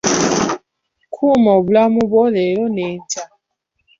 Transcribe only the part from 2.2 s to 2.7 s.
leero